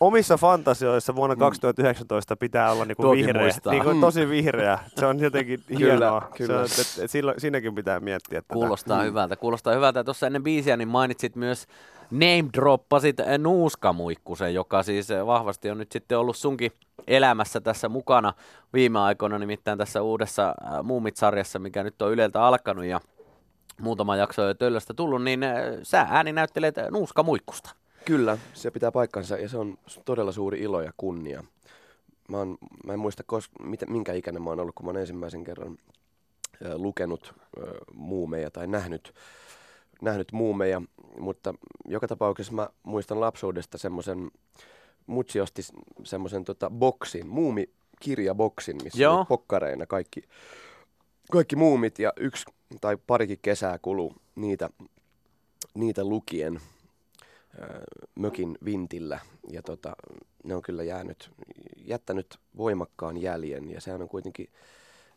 omissa 0.00 0.36
fantasioissa 0.36 1.14
vuonna 1.14 1.36
2019 1.36 2.36
pitää 2.36 2.72
olla 2.72 2.84
niinku 2.84 3.02
Tuokin 3.02 3.26
vihreä, 3.26 3.42
muistaa. 3.42 3.72
niinku 3.72 3.94
tosi 4.00 4.28
vihreä. 4.28 4.78
Se 4.98 5.06
on 5.06 5.20
jotenkin 5.20 5.60
Kyllä, 5.66 5.78
hienoa. 5.78 6.28
kyllä. 6.36 6.66
Se, 6.68 6.80
on- 6.80 6.84
et, 7.00 7.04
et, 7.04 7.10
silloin, 7.10 7.40
siinäkin 7.40 7.74
pitää 7.74 8.00
miettiä. 8.00 8.40
Tätä. 8.42 8.54
Kuulostaa 8.54 9.02
hyvältä, 9.02 9.36
kuulostaa 9.36 9.74
hyvältä. 9.74 10.00
Ja 10.00 10.04
Tuossa 10.04 10.26
ennen 10.26 10.42
biisiä 10.42 10.76
niin 10.76 10.88
mainitsit 10.88 11.36
myös 11.36 11.66
name 12.14 12.48
droppasit 12.52 13.20
eh, 13.20 13.38
Nuuskamuikkusen, 13.38 14.54
joka 14.54 14.82
siis 14.82 15.10
eh, 15.10 15.26
vahvasti 15.26 15.70
on 15.70 15.78
nyt 15.78 15.92
sitten 15.92 16.18
ollut 16.18 16.36
sunkin 16.36 16.72
elämässä 17.06 17.60
tässä 17.60 17.88
mukana 17.88 18.32
viime 18.72 18.98
aikoina, 18.98 19.38
nimittäin 19.38 19.78
tässä 19.78 20.02
uudessa 20.02 20.48
äh, 20.48 20.82
Muumit-sarjassa, 20.82 21.58
mikä 21.58 21.82
nyt 21.82 22.02
on 22.02 22.12
Yleltä 22.12 22.42
alkanut 22.42 22.84
ja 22.84 23.00
muutama 23.80 24.16
jakso 24.16 24.42
jo 24.42 24.54
töllöstä 24.54 24.94
tullut, 24.94 25.24
niin 25.24 25.42
äh, 25.42 25.54
sä 25.82 26.06
ääni 26.10 26.32
näyttelet 26.32 26.78
äh, 26.78 26.90
Nuuskamuikkusta. 26.90 27.70
Kyllä, 28.04 28.38
se 28.52 28.70
pitää 28.70 28.92
paikkansa 28.92 29.36
ja 29.36 29.48
se 29.48 29.58
on 29.58 29.78
todella 30.04 30.32
suuri 30.32 30.60
ilo 30.60 30.82
ja 30.82 30.92
kunnia. 30.96 31.44
Mä, 32.28 32.36
oon, 32.36 32.58
mä 32.86 32.92
en 32.92 32.98
muista, 32.98 33.22
kos, 33.26 33.50
mitä, 33.60 33.86
minkä 33.86 34.12
ikäinen 34.12 34.42
mä 34.42 34.50
oon 34.50 34.60
ollut, 34.60 34.74
kun 34.74 34.86
mä 34.86 34.88
oon 34.88 35.00
ensimmäisen 35.00 35.44
kerran 35.44 35.78
lukenut 36.74 37.34
ö, 37.58 37.78
muumeja 37.94 38.50
tai 38.50 38.66
nähnyt, 38.66 39.14
nähnyt 40.02 40.32
muumeja, 40.32 40.82
mutta 41.18 41.54
joka 41.88 42.08
tapauksessa 42.08 42.52
mä 42.52 42.68
muistan 42.82 43.20
lapsuudesta 43.20 43.78
semmoisen, 43.78 44.30
mutsi 45.06 45.40
osti 45.40 45.62
semmoisen 46.04 46.44
tota, 46.44 46.70
boksin, 46.70 47.26
muumikirjaboksin, 47.26 48.76
missä 48.84 49.02
Joo. 49.02 49.16
oli 49.16 49.24
pokkareina 49.24 49.86
kaikki, 49.86 50.22
kaikki 51.30 51.56
muumit 51.56 51.98
ja 51.98 52.12
yksi 52.16 52.44
tai 52.80 52.96
parikin 53.06 53.38
kesää 53.42 53.78
kulu 53.78 54.12
niitä, 54.34 54.70
niitä 55.74 56.04
lukien 56.04 56.60
ö, 57.58 57.80
mökin 58.14 58.58
vintillä 58.64 59.20
ja 59.50 59.62
tota, 59.62 59.96
ne 60.44 60.54
on 60.54 60.62
kyllä 60.62 60.82
jäänyt, 60.82 61.30
jättänyt 61.76 62.38
voimakkaan 62.56 63.16
jäljen 63.16 63.70
ja 63.70 63.80
sehän 63.80 64.02
on 64.02 64.08
kuitenkin, 64.08 64.48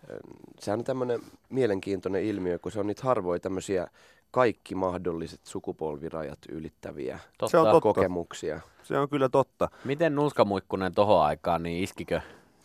ö, 0.10 0.20
sehän 0.60 0.80
on 0.80 0.86
tämmöinen 0.86 1.22
mielenkiintoinen 1.50 2.24
ilmiö, 2.24 2.60
kun 2.60 2.72
se 2.72 2.80
on 2.80 2.88
niitä 2.88 3.04
harvoja 3.04 3.40
tämmöisiä 3.40 3.88
kaikki 4.32 4.76
mahdolliset 4.76 5.40
sukupolvirajat 5.44 6.40
ylittäviä 6.50 7.20
Totta. 7.38 7.52
Se 7.52 7.58
on 7.58 7.66
totta. 7.66 7.82
kokemuksia. 7.82 8.60
Se 8.84 8.98
on 8.98 9.10
kyllä 9.10 9.30
totta. 9.30 9.70
Miten 9.86 10.16
Nuuskamuikkunen 10.16 10.94
tohon 10.94 11.22
aikaan, 11.22 11.64
niin 11.64 11.84
iskikö, 11.84 12.22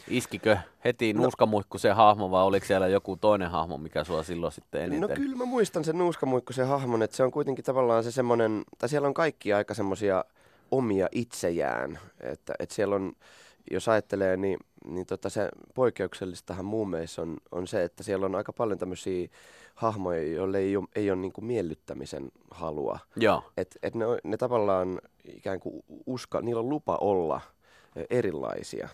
iskikö 0.08 0.56
heti 0.84 1.12
No. 1.12 1.22
Nuuskamuikkusen 1.22 1.96
hahmo 1.96 2.30
vai 2.30 2.42
oliko 2.44 2.66
siellä 2.66 2.88
joku 2.88 3.16
toinen 3.16 3.50
hahmo, 3.50 3.78
mikä 3.78 4.04
sua 4.04 4.22
silloin 4.22 4.52
sitten 4.52 4.90
No 4.90 4.96
eniten? 4.96 5.16
kyllä 5.16 5.36
mä 5.36 5.44
muistan 5.44 5.84
sen 5.84 5.98
Nuuskamuikkosen 5.98 6.66
hahmon, 6.66 7.02
että 7.02 7.16
se 7.16 7.22
on 7.22 7.30
kuitenkin 7.30 7.64
tavallaan 7.64 8.04
se 8.04 8.10
semmoinen, 8.10 8.62
tai 8.78 8.88
siellä 8.88 9.08
on 9.08 9.14
kaikki 9.14 9.52
aika 9.52 9.74
semmoisia 9.74 10.24
omia 10.70 11.08
itsejään, 11.12 11.98
että, 12.20 12.54
että 12.58 12.74
siellä 12.74 12.94
on 12.94 13.12
jos 13.70 13.88
ajattelee, 13.88 14.36
niin, 14.36 14.58
niin 14.84 15.06
tota 15.06 15.30
se 15.30 15.48
poikkeuksellistahan 15.74 16.64
muumeissa 16.64 17.22
on, 17.22 17.36
on 17.50 17.66
se, 17.66 17.84
että 17.84 18.02
siellä 18.02 18.26
on 18.26 18.34
aika 18.34 18.52
paljon 18.52 18.78
tämmöisiä 18.78 19.28
hahmoja, 19.74 20.22
joille 20.22 20.58
ei 20.58 20.76
ole, 20.76 20.88
ei 20.94 21.10
ole 21.10 21.20
niin 21.20 21.32
kuin 21.32 21.44
miellyttämisen 21.44 22.32
halua. 22.50 22.98
Joo. 23.16 23.44
Et, 23.56 23.78
et 23.82 23.94
ne, 23.94 24.04
ne 24.24 24.36
tavallaan 24.36 25.00
ikään 25.24 25.60
kuin 25.60 25.84
uska, 26.06 26.40
niillä 26.40 26.60
on 26.60 26.68
lupa 26.68 26.98
olla 27.00 27.40
ö, 27.96 28.06
erilaisia. 28.10 28.88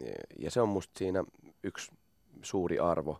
Ja, 0.00 0.12
ja 0.38 0.50
se 0.50 0.60
on 0.60 0.68
musta 0.68 0.98
siinä 0.98 1.24
yksi 1.62 1.92
suuri 2.42 2.78
arvo 2.78 3.18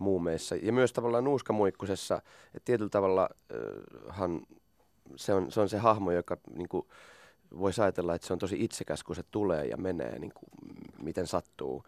muumeissa. 0.00 0.56
Ja 0.56 0.72
myös 0.72 0.92
tavallaan 0.92 1.24
nuuskamuikkusessa, 1.24 2.22
että 2.54 2.64
tietyllä 2.64 2.90
tavalla 2.90 3.28
äh, 3.54 3.58
han, 4.08 4.40
se, 5.16 5.34
on, 5.34 5.52
se 5.52 5.60
on 5.60 5.68
se 5.68 5.78
hahmo, 5.78 6.12
joka 6.12 6.36
niin 6.56 6.68
kuin, 6.68 6.86
voisi 7.58 7.82
ajatella, 7.82 8.14
että 8.14 8.26
se 8.26 8.32
on 8.32 8.38
tosi 8.38 8.64
itsekäs, 8.64 9.04
kun 9.04 9.16
se 9.16 9.22
tulee 9.30 9.66
ja 9.66 9.76
menee, 9.76 10.18
niin 10.18 10.32
kuin, 10.34 10.48
miten 11.02 11.26
sattuu 11.26 11.84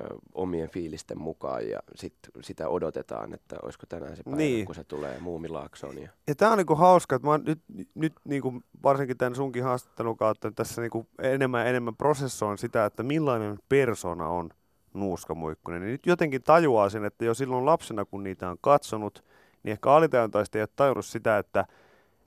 ö, 0.00 0.14
omien 0.34 0.68
fiilisten 0.68 1.18
mukaan 1.20 1.68
ja 1.68 1.78
sit, 1.94 2.14
sitä 2.40 2.68
odotetaan, 2.68 3.34
että 3.34 3.56
olisiko 3.62 3.86
tänään 3.88 4.16
se 4.16 4.22
päivä, 4.22 4.36
Niin. 4.36 4.66
kun 4.66 4.74
se 4.74 4.84
tulee 4.84 5.20
Muumilaaksoon. 5.20 5.98
Ja... 6.02 6.08
Ja 6.26 6.34
tämä 6.34 6.52
on 6.52 6.58
niinku 6.58 6.74
hauska, 6.74 7.16
että 7.16 7.26
mä 7.26 7.30
oon 7.32 7.44
nyt, 7.44 7.60
nyt 7.94 8.12
niinku 8.24 8.62
varsinkin 8.82 9.16
tämän 9.16 9.34
sunkin 9.34 9.64
haastattelun 9.64 10.16
kautta 10.16 10.52
tässä 10.52 10.80
niinku 10.80 11.06
enemmän 11.18 11.60
ja 11.60 11.66
enemmän 11.66 11.96
prosessoin 11.96 12.58
sitä, 12.58 12.84
että 12.84 13.02
millainen 13.02 13.58
persona 13.68 14.28
on 14.28 14.50
nuuskamuikkunen. 14.94 15.80
Niin 15.80 15.92
nyt 15.92 16.06
jotenkin 16.06 16.42
tajuaa 16.42 16.88
sen, 16.88 17.04
että 17.04 17.24
jo 17.24 17.34
silloin 17.34 17.66
lapsena, 17.66 18.04
kun 18.04 18.22
niitä 18.22 18.50
on 18.50 18.56
katsonut, 18.60 19.24
niin 19.62 19.72
ehkä 19.72 19.92
alitajuntaisesti 19.92 20.58
ei 20.58 20.62
ole 20.62 20.68
tajunnut 20.76 21.06
sitä, 21.06 21.38
että, 21.38 21.60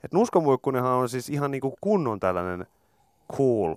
että 0.04 0.16
nuuskamuikkunenhan 0.16 0.92
on 0.92 1.08
siis 1.08 1.28
ihan 1.28 1.50
niinku 1.50 1.74
kunnon 1.80 2.20
tällainen 2.20 2.66
cool 3.32 3.74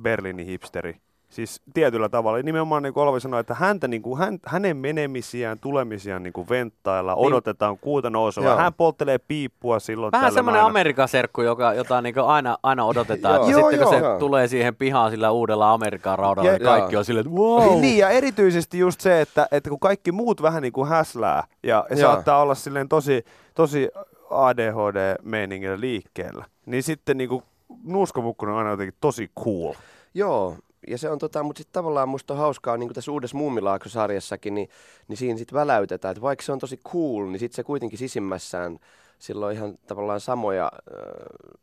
Berliinin 0.00 0.46
hipsteri. 0.46 0.96
Siis 1.30 1.62
tietyllä 1.74 2.08
tavalla. 2.08 2.38
Nimenomaan 2.42 2.82
niin 2.82 2.94
kuin 2.94 3.02
Olavi 3.02 3.20
sanoi, 3.20 3.40
että 3.40 3.54
häntä, 3.54 3.88
niin 3.88 4.02
kuin, 4.02 4.18
hän, 4.18 4.38
hänen 4.46 4.76
menemisiään, 4.76 5.58
tulemisiaan 5.58 6.22
niin 6.22 6.32
kuin 6.32 6.48
venttailla, 6.48 7.14
Niin. 7.14 7.26
odotetaan 7.26 7.78
kuuta 7.78 8.10
nousua. 8.10 8.44
Joo. 8.44 8.56
Hän 8.56 8.74
polttelee 8.74 9.18
piippua 9.18 9.78
silloin 9.78 10.12
Vähän 10.12 10.32
semmoinen 10.32 10.60
aina. 10.62 10.70
Amerikan 10.70 11.08
serkku, 11.08 11.42
joka, 11.42 11.74
jota 11.74 12.02
niin 12.02 12.18
aina, 12.18 12.58
aina 12.62 12.84
odotetaan. 12.84 13.34
Joo. 13.34 13.44
että 13.44 13.52
Joo, 13.60 13.70
sitten 13.70 13.86
kun 13.88 13.96
joo. 13.98 14.12
se 14.14 14.18
tulee 14.18 14.48
siihen 14.48 14.76
pihaan 14.76 15.10
sillä 15.10 15.30
uudella 15.30 15.72
Amerikan 15.72 16.18
raudalla, 16.18 16.50
Ja- 16.50 16.58
niin 16.58 16.66
kaikki 16.66 16.94
Joo. 16.94 16.98
on 16.98 17.04
silleen, 17.04 17.26
että 17.26 17.40
wow. 17.40 17.80
Niin, 17.80 17.98
ja 17.98 18.08
erityisesti 18.10 18.78
just 18.78 19.00
se, 19.00 19.20
että, 19.20 19.46
että 19.52 19.70
kun 19.70 19.80
kaikki 19.80 20.12
muut 20.12 20.42
vähän 20.42 20.62
niin 20.62 20.72
kuin 20.72 20.88
häslää 20.88 21.44
ja, 21.62 21.86
ja 21.90 21.96
Joo. 21.96 22.12
saattaa 22.12 22.42
olla 22.42 22.54
silleen 22.54 22.88
tosi, 22.88 23.24
tosi 23.54 23.88
ADHD-meiningillä 24.30 25.80
liikkeellä, 25.80 26.44
niin 26.66 26.82
sitten 26.82 27.16
niin 27.16 27.28
kuin 27.28 27.42
nuuskamukkunen 27.84 28.52
on 28.52 28.58
aina 28.58 28.70
jotenkin 28.70 28.98
tosi 29.00 29.30
cool. 29.44 29.74
Joo, 30.14 30.56
ja 30.88 30.98
se 30.98 31.10
on 31.10 31.18
tota, 31.18 31.42
mutta 31.42 31.58
sitten 31.58 31.72
tavallaan 31.72 32.08
musta 32.08 32.34
on 32.34 32.38
hauskaa, 32.40 32.76
niin 32.76 32.88
kuin 32.88 32.94
tässä 32.94 33.12
uudessa 33.12 33.36
Muumilaakso-sarjassakin, 33.36 34.54
niin, 34.54 34.68
niin 35.08 35.16
siinä 35.16 35.38
sitten 35.38 35.58
väläytetään, 35.58 36.12
että 36.12 36.22
vaikka 36.22 36.44
se 36.44 36.52
on 36.52 36.58
tosi 36.58 36.76
cool, 36.76 37.26
niin 37.26 37.38
sitten 37.38 37.56
se 37.56 37.62
kuitenkin 37.62 37.98
sisimmässään 37.98 38.78
sillä 39.20 39.46
on 39.46 39.52
ihan 39.52 39.78
tavallaan 39.86 40.20
samoja, 40.20 40.72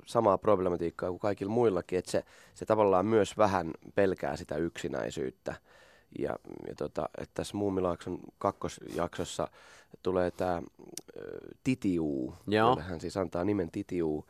samaa 0.05 0.37
problematiikkaa 0.37 1.09
kuin 1.09 1.19
kaikilla 1.19 1.51
muillakin, 1.51 1.99
että 1.99 2.11
se, 2.11 2.23
se 2.53 2.65
tavallaan 2.65 3.05
myös 3.05 3.37
vähän 3.37 3.71
pelkää 3.95 4.35
sitä 4.35 4.55
yksinäisyyttä. 4.55 5.55
Ja, 6.19 6.35
ja 6.67 6.75
tota, 6.77 7.09
että 7.17 7.33
tässä 7.33 7.57
Muumilaakson 7.57 8.19
kakkosjaksossa 8.37 9.47
tulee 10.03 10.31
tämä 10.31 10.61
Titiu, 11.63 12.33
Joo. 12.47 12.69
jolle 12.69 12.83
hän 12.83 13.01
siis 13.01 13.17
antaa 13.17 13.43
nimen 13.43 13.71
Titiu. 13.71 14.25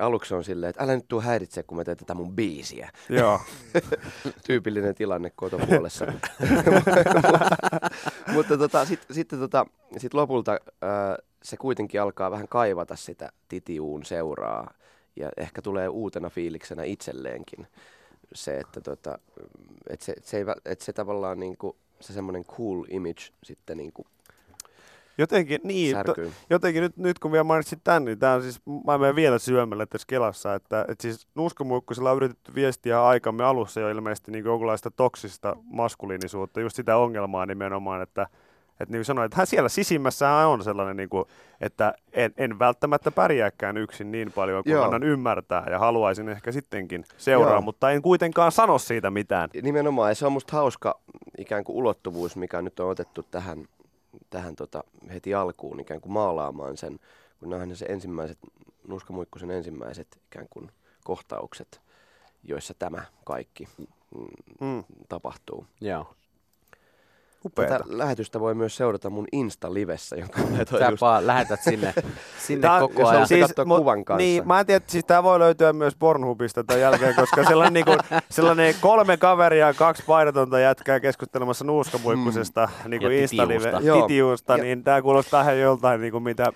Aluksi 0.00 0.34
on 0.34 0.44
silleen, 0.44 0.70
että 0.70 0.84
älä 0.84 0.94
nyt 0.94 1.08
tuu 1.08 1.20
häiritse, 1.20 1.62
kun 1.62 1.76
mä 1.76 1.84
teen 1.84 1.96
tätä 1.96 2.14
mun 2.14 2.36
biisiä. 2.36 2.90
Joo. 3.08 3.40
Tyypillinen 4.46 4.94
tilanne 4.94 5.32
kotopuolessa. 5.36 6.06
Mutta 8.34 8.58
tota, 8.58 8.84
sitten 8.84 9.14
sit, 9.14 9.28
tota, 9.28 9.66
sit 9.96 10.14
lopulta 10.14 10.52
ää, 10.82 11.16
se 11.42 11.56
kuitenkin 11.56 12.02
alkaa 12.02 12.30
vähän 12.30 12.48
kaivata 12.48 12.96
sitä 12.96 13.32
titiuun 13.48 14.04
seuraa. 14.04 14.74
Ja 15.16 15.30
ehkä 15.36 15.62
tulee 15.62 15.88
uutena 15.88 16.30
fiiliksenä 16.30 16.84
itselleenkin 16.84 17.66
se, 18.34 18.58
että 18.58 18.80
tota, 18.80 19.18
et 19.90 20.00
se, 20.00 20.14
se, 20.22 20.36
ei, 20.36 20.44
et 20.64 20.80
se 20.80 20.92
tavallaan 20.92 21.40
niinku, 21.40 21.76
se 22.00 22.12
semmoinen 22.12 22.44
cool 22.44 22.84
image 22.88 23.22
sitten 23.44 23.76
niinku 23.76 24.06
Jotenkin, 25.20 25.60
niin, 25.64 25.96
to, 26.06 26.14
jotenkin 26.50 26.82
nyt, 26.82 26.96
nyt 26.96 27.18
kun 27.18 27.32
vielä 27.32 27.44
mainitsit 27.44 27.80
tämän, 27.84 28.04
niin 28.04 28.18
tämä 28.18 28.34
on 28.34 28.42
siis, 28.42 28.60
mä 28.86 28.98
menen 28.98 29.16
vielä 29.16 29.38
syömällä 29.38 29.86
tässä 29.86 30.06
Kelassa, 30.08 30.54
että, 30.54 30.84
että 30.88 31.02
siis 31.02 31.28
nuuskamuikkusella 31.34 32.10
on 32.10 32.16
yritetty 32.16 32.54
viestiä 32.54 33.04
aikamme 33.04 33.44
alussa 33.44 33.80
jo 33.80 33.90
ilmeisesti 33.90 34.32
niin 34.32 34.44
jonkunlaista 34.44 34.90
toksista 34.90 35.56
maskuliinisuutta, 35.64 36.60
just 36.60 36.76
sitä 36.76 36.96
ongelmaa 36.96 37.46
nimenomaan, 37.46 38.02
että, 38.02 38.22
että 38.70 38.92
niin 38.92 38.98
kuin 38.98 39.04
sanoin, 39.04 39.26
että 39.26 39.36
hän 39.36 39.46
siellä 39.46 39.68
sisimmässä 39.68 40.30
on 40.30 40.64
sellainen, 40.64 40.96
niin 40.96 41.08
kuin, 41.08 41.24
että 41.60 41.94
en, 42.12 42.32
en 42.36 42.58
välttämättä 42.58 43.10
pärjääkään 43.10 43.76
yksin 43.76 44.12
niin 44.12 44.32
paljon 44.32 44.64
kuin 44.64 44.72
Joo. 44.72 44.84
annan 44.84 45.02
ymmärtää 45.02 45.66
ja 45.70 45.78
haluaisin 45.78 46.28
ehkä 46.28 46.52
sittenkin 46.52 47.04
seuraa, 47.16 47.52
Joo. 47.52 47.60
mutta 47.60 47.90
en 47.90 48.02
kuitenkaan 48.02 48.52
sano 48.52 48.78
siitä 48.78 49.10
mitään. 49.10 49.50
Nimenomaan, 49.62 50.10
ja 50.10 50.14
se 50.14 50.26
on 50.26 50.32
musta 50.32 50.56
hauska 50.56 51.00
ikään 51.38 51.64
kuin 51.64 51.76
ulottuvuus, 51.76 52.36
mikä 52.36 52.62
nyt 52.62 52.80
on 52.80 52.90
otettu 52.90 53.26
tähän, 53.30 53.64
tähän 54.30 54.56
tota, 54.56 54.84
heti 55.12 55.34
alkuun 55.34 55.80
ikään 55.80 56.00
kuin 56.00 56.12
maalaamaan 56.12 56.76
sen, 56.76 57.00
kun 57.40 57.50
nähdään 57.50 57.76
se 57.76 57.86
ensimmäiset, 57.86 58.38
Nuuskamuikkusen 58.88 59.50
ensimmäiset 59.50 60.20
ikään 60.26 60.46
kuin 60.50 60.72
kohtaukset, 61.04 61.80
joissa 62.44 62.74
tämä 62.74 63.02
kaikki 63.24 63.68
mm, 63.78 63.86
Mm, 64.60 64.84
tapahtuu. 65.08 65.66
Joo. 65.80 66.14
Upeeta. 67.44 67.78
Tätä 67.78 67.84
lähetystä 67.88 68.40
voi 68.40 68.54
myös 68.54 68.76
seurata 68.76 69.10
mun 69.10 69.26
Insta-livessä, 69.32 70.16
jonka 70.16 70.40
Sä 70.78 70.90
just 70.90 71.00
vaan 71.00 71.26
lähetät 71.26 71.62
sinne, 71.62 71.94
sinne 72.46 72.68
Tää 72.68 72.80
koko 72.80 73.08
ajan. 73.08 73.26
haluat 73.30 73.48
katsoa 73.48 73.78
kuvan 73.78 74.04
kanssa. 74.04 74.18
Niin, 74.18 74.48
mä 74.48 74.60
en 74.60 74.66
tiedä, 74.66 74.84
siis 74.88 75.04
tää 75.04 75.22
voi 75.22 75.38
löytyä 75.38 75.72
myös 75.72 75.96
Pornhubista 75.96 76.64
tämän 76.64 76.80
jälkeen, 76.80 77.14
koska 77.14 77.44
sellainen, 77.44 77.72
niinku, 77.72 77.96
sellainen 78.30 78.74
kolme 78.80 79.16
kaveria 79.16 79.66
ja 79.66 79.74
kaksi 79.74 80.02
paidatonta 80.06 80.60
jätkää 80.60 81.00
keskustelemassa 81.00 81.64
nuuskamuikkusesta 81.64 82.68
mm. 82.84 82.90
niinku 82.90 83.06
Insta-live, 83.06 83.72
titiusta. 84.00 84.56
Niin 84.56 84.84
tää 84.84 85.02
kuulostaa 85.02 85.42
ihan 85.42 85.58
joltain, 85.58 86.00
niinku, 86.00 86.20
mitä 86.20 86.52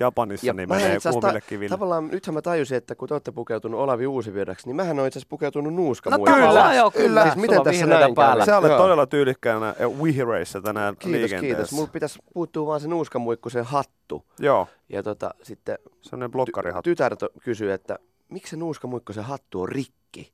Japanissa 0.00 0.46
Ja 0.46 0.52
niin 0.52 0.68
menee 0.68 0.98
kuumille 1.12 1.40
ta- 1.40 1.46
kiville. 1.46 1.68
Tavallaan 1.70 2.08
nythän 2.08 2.34
mä 2.34 2.42
tajusin, 2.42 2.76
että 2.76 2.94
kun 2.94 3.08
te 3.08 3.14
olette 3.14 3.32
pukeutunut 3.32 3.80
Olavi 3.80 4.06
Uusivirraksi, 4.06 4.66
niin 4.66 4.76
mähän 4.76 4.98
on 5.00 5.06
itse 5.06 5.18
asiassa 5.18 5.28
pukeutunut 5.30 5.72
No 5.72 5.76
nuuskamuikalle. 5.76 6.40
tavallaan 6.40 6.76
joo, 6.76 6.90
kyllä. 6.90 7.22
Siis 7.22 7.36
miten 7.36 7.48
Sulla 7.48 7.60
on 7.60 7.64
tässä 7.64 7.86
näin 7.86 8.14
päällä. 8.14 8.46
Sä 8.46 8.58
olet 8.58 8.70
Joo. 8.70 8.78
todella 8.78 9.06
tyylikkäänä 9.06 9.74
ja 9.78 10.02
vihreissä 10.02 10.60
tänään 10.60 10.96
Kiitos, 10.96 11.20
liikenteessä. 11.20 11.46
kiitos. 11.56 11.72
Mulla 11.72 11.88
pitäisi 11.92 12.18
puuttua 12.34 12.66
vaan 12.66 12.80
se 12.80 12.88
nuuskamuikkusen 12.88 13.64
hattu. 13.64 14.24
Joo, 14.38 14.68
Ja 14.88 15.02
tota, 15.02 15.30
sitten 15.42 15.78
sellainen 16.02 16.30
blokkarihattu. 16.30 16.82
tytär 16.90 17.16
to- 17.16 17.28
kysyi, 17.44 17.70
että 17.70 17.98
miksi 18.28 18.50
se 18.50 18.56
nuuskamuikkusen 18.56 19.24
hattu 19.24 19.60
on 19.62 19.68
rikki? 19.68 20.32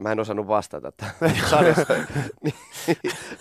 Mä 0.00 0.12
en 0.12 0.20
osannut 0.20 0.48
vastata 0.48 0.92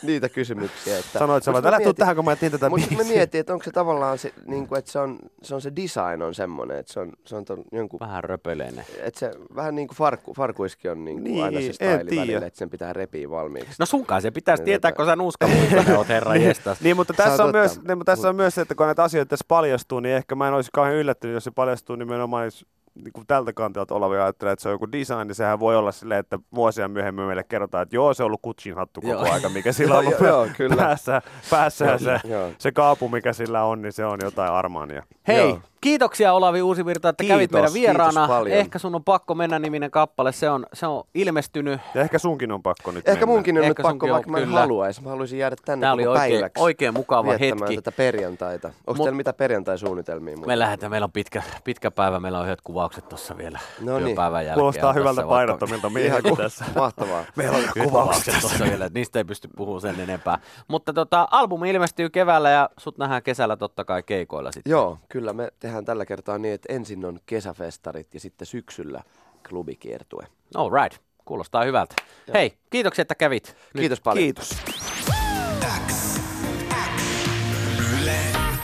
niitä 0.03 0.29
kysymyksiä. 0.29 0.97
Että, 0.97 1.19
Sanoit 1.19 1.43
sä 1.43 1.51
että 1.51 1.67
älä 1.69 1.77
tuu 1.77 1.83
mietin- 1.85 1.95
tähän, 1.95 2.15
kun 2.15 2.25
mä 2.25 2.35
tätä 2.35 2.69
Mutta 2.69 2.95
mä 2.97 3.03
mietin, 3.03 3.39
että 3.41 3.53
onko 3.53 3.63
se 3.63 3.71
tavallaan 3.71 4.17
se, 4.17 4.33
niin 4.45 4.67
kuin, 4.67 4.79
että 4.79 4.91
se 4.91 4.99
on, 4.99 5.19
se 5.41 5.55
on 5.55 5.61
se 5.61 5.71
design 5.75 6.21
on 6.21 6.33
semmoinen, 6.35 6.77
että 6.77 6.93
se 6.93 6.99
on, 6.99 7.11
se 7.25 7.35
on 7.35 7.45
ton, 7.45 7.63
jonkun, 7.71 7.99
Vähän 7.99 8.23
röpöleinen. 8.23 8.85
että 8.99 9.19
se 9.19 9.31
vähän 9.55 9.75
niin 9.75 9.87
kuin 9.87 9.97
farkku, 9.97 10.33
farkuiskin 10.33 10.91
on 10.91 11.05
niin 11.05 11.17
kuin 11.17 11.23
Niin, 11.33 11.43
aina 11.43 11.61
se 11.61 11.73
style 11.73 12.19
välillä, 12.21 12.45
että 12.45 12.59
sen 12.59 12.69
pitää 12.69 12.93
repiä 12.93 13.29
valmiiksi. 13.29 13.75
No 13.79 13.85
sunkaan 13.85 14.21
se 14.21 14.31
pitäisi 14.31 14.61
Niin, 14.61 14.65
tietää, 14.65 14.91
tota- 14.91 14.95
kun 14.95 15.05
sä 15.05 15.15
nuuskamuikkunen 15.15 15.97
oot 15.97 16.07
herra 16.09 16.35
jestas. 16.47 16.81
Niin, 16.81 16.95
mutta 16.95 17.13
Se 17.13 17.17
tässä 17.23 17.43
on 17.43 17.51
myös, 17.51 17.81
niin, 17.81 17.97
mutta 17.97 18.11
tässä 18.11 18.29
on 18.29 18.35
myös 18.35 18.55
se, 18.55 18.61
että 18.61 18.75
kun 18.75 18.85
näitä 18.85 19.03
asioita 19.03 19.29
tässä 19.29 19.45
paljastuu, 19.47 19.99
niin 19.99 20.15
ehkä 20.15 20.35
mä 20.35 20.47
en 20.47 20.53
olisi 20.53 20.69
kauhean 20.73 20.95
yllättynyt, 20.95 21.33
jos 21.33 21.43
se 21.43 21.51
paljastuu 21.51 21.95
nimenomaan 21.95 22.45
jos, 22.45 22.65
niin 23.03 23.13
kuin 23.13 23.27
tältä 23.27 23.53
kantilta 23.53 23.95
Olavi 23.95 24.15
ajattelee, 24.15 24.53
että 24.53 24.63
se 24.63 24.69
on 24.69 24.73
joku 24.73 24.91
design, 24.91 25.27
niin 25.27 25.35
sehän 25.35 25.59
voi 25.59 25.77
olla 25.77 25.91
silleen, 25.91 26.19
että 26.19 26.39
vuosia 26.55 26.87
myöhemmin 26.87 27.25
meille 27.25 27.43
kerrotaan, 27.43 27.83
että 27.83 27.95
joo, 27.95 28.13
se 28.13 28.23
on 28.23 28.25
ollut 28.25 28.41
Kutsin 28.41 28.75
hattu 28.75 29.01
koko 29.01 29.13
Joo. 29.13 29.33
aika, 29.33 29.49
mikä 29.49 29.71
sillä 29.71 29.93
on 29.93 29.99
ollut 29.99 30.19
Joo, 30.19 30.29
joo, 30.29 30.47
kyllä. 30.57 30.75
päässä, 30.75 31.21
päässä 31.49 31.97
se, 31.97 32.19
se 32.57 32.71
kaapu, 32.71 33.09
mikä 33.09 33.33
sillä 33.33 33.63
on, 33.63 33.81
niin 33.81 33.93
se 33.93 34.05
on 34.05 34.19
jotain 34.23 34.51
Armania. 34.51 35.03
Hei, 35.27 35.49
Joo. 35.49 35.59
Kiitoksia 35.81 36.33
Olavi 36.33 36.61
Uusivirta, 36.61 37.09
että 37.09 37.23
Kiitos, 37.23 37.35
kävit 37.35 37.51
meidän 37.51 37.73
vieraana. 37.73 38.27
paljon. 38.27 38.57
Ehkä 38.57 38.79
sun 38.79 38.95
on 38.95 39.03
pakko 39.03 39.35
mennä 39.35 39.59
niminen 39.59 39.91
kappale, 39.91 40.31
se 40.31 40.49
on, 40.49 40.65
se 40.73 40.87
on 40.87 41.03
ilmestynyt. 41.15 41.81
Ja 41.95 42.01
ehkä 42.01 42.19
sunkin 42.19 42.51
on 42.51 42.63
pakko 42.63 42.91
nyt 42.91 43.07
Ehkä 43.07 43.11
mennä. 43.25 43.25
munkin 43.25 43.57
on 43.57 43.63
Ehkä 43.63 43.69
nyt 43.83 43.91
pakko, 43.91 44.05
on, 44.05 44.11
vaikka 44.11 44.31
mä 44.31 44.37
en 44.37 44.43
kyllä. 44.43 44.59
haluaisi. 44.59 45.03
Mä 45.03 45.09
haluaisin 45.09 45.39
jäädä 45.39 45.55
tänne 45.65 45.83
Tämä 45.83 45.93
oli 45.93 46.03
koko 46.03 46.11
oikein, 46.13 46.31
päiväksi 46.33 46.63
oikein 46.63 46.93
mukava 46.93 47.31
hetki. 47.31 47.75
tätä 47.75 47.91
perjantaita. 47.91 48.67
Onko 48.67 48.93
Mut- 48.93 49.03
teillä 49.05 49.17
mitä 49.17 49.33
perjantai-suunnitelmia? 49.33 50.37
Me 50.37 50.59
lähdetään, 50.59 50.89
meillä 50.91 51.05
on 51.05 51.11
pitkä, 51.11 51.43
pitkä 51.63 51.91
päivä, 51.91 52.19
meillä 52.19 52.39
on 52.39 52.45
yhdet 52.45 52.61
kuvaukset 52.63 53.09
tuossa 53.09 53.37
vielä 53.37 53.59
No 53.81 53.95
niin. 53.99 54.05
työpäivän 54.05 54.45
jälkeen. 54.45 54.59
Kuulostaa 54.59 54.93
hyvältä 54.93 55.23
painottomilta 55.23 55.89
ku- 56.29 56.35
tässä. 56.35 56.65
mahtavaa. 56.75 57.23
Meillä 57.35 57.57
on 57.57 57.63
kuvaukset 57.83 58.35
tuossa 58.41 58.65
vielä, 58.65 58.89
niistä 58.93 59.19
ei 59.19 59.23
pysty 59.25 59.47
puhumaan 59.55 59.81
sen 59.81 59.99
enempää. 59.99 60.37
Mutta 60.67 60.93
tota, 60.93 61.27
albumi 61.31 61.69
ilmestyy 61.69 62.09
keväällä 62.09 62.49
ja 62.49 62.69
sut 62.77 62.97
nähdään 62.97 63.23
kesällä 63.23 63.57
totta 63.57 63.85
kai 63.85 64.03
keikoilla 64.03 64.51
sitten. 64.51 64.71
Joo, 64.71 64.97
kyllä 65.09 65.33
me 65.33 65.49
tehdään 65.69 65.85
tällä 65.85 66.05
kertaa 66.05 66.37
niin, 66.37 66.53
että 66.53 66.73
ensin 66.73 67.05
on 67.05 67.19
kesäfestarit 67.25 68.13
ja 68.13 68.19
sitten 68.19 68.45
syksyllä 68.45 69.03
klubikiertue. 69.49 70.27
All 70.55 70.69
right, 70.83 71.01
kuulostaa 71.25 71.63
hyvältä. 71.63 71.95
Ja. 72.27 72.33
Hei, 72.33 72.57
kiitoksia, 72.69 73.01
että 73.01 73.15
kävit. 73.15 73.43
Kiitos 73.43 73.73
Nyt. 73.73 73.81
Kiitos 73.81 74.01
paljon. 74.01 74.23
Kiitos. 74.23 74.49
X. 75.87 76.19
Yle 78.01 78.17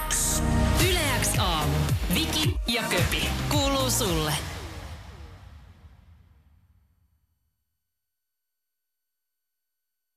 X. 0.10 0.42
Yle 0.90 1.00
X 1.22 1.40
aamu. 1.40 1.74
Viki 2.14 2.56
ja 2.68 2.82
Köpi. 2.90 3.30
Kuuluu 3.52 3.90
sulle. 3.90 4.55